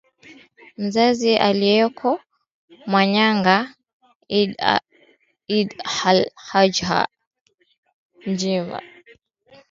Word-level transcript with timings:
mzazi 0.83 1.31
aliyeko 1.47 2.09
nyamwanga 2.17 3.57
idd 5.57 5.71
al 6.07 6.19
hajj 6.49 6.77
njema 8.31 8.77